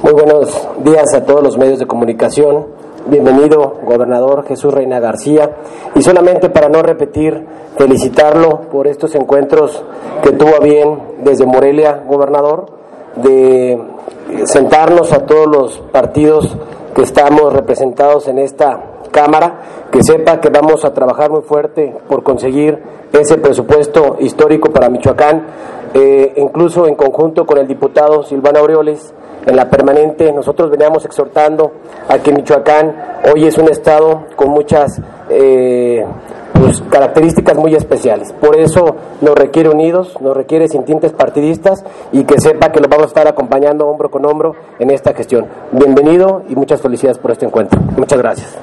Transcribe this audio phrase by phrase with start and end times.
[0.00, 2.66] Muy buenos días a todos los medios de comunicación.
[3.06, 5.56] Bienvenido, gobernador Jesús Reina García.
[5.96, 7.44] Y solamente para no repetir,
[7.76, 9.82] felicitarlo por estos encuentros
[10.22, 12.66] que tuvo bien desde Morelia, gobernador,
[13.16, 13.82] de
[14.44, 16.56] sentarnos a todos los partidos
[16.94, 18.80] que estamos representados en esta
[19.10, 22.78] Cámara, que sepa que vamos a trabajar muy fuerte por conseguir
[23.12, 25.44] ese presupuesto histórico para Michoacán,
[25.94, 29.14] eh, incluso en conjunto con el diputado Silvano Aureoles,
[29.48, 31.72] en la permanente nosotros veníamos exhortando
[32.08, 32.94] a que Michoacán
[33.32, 36.04] hoy es un estado con muchas eh,
[36.52, 38.32] pues, características muy especiales.
[38.32, 42.88] Por eso nos requiere unidos, nos requiere sin tintes partidistas y que sepa que lo
[42.88, 45.46] vamos a estar acompañando hombro con hombro en esta gestión.
[45.72, 47.80] Bienvenido y muchas felicidades por este encuentro.
[47.96, 48.58] Muchas gracias.